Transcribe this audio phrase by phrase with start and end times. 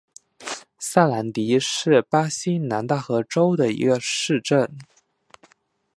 [0.79, 4.67] 萨兰迪是巴西南大河州的一个市镇。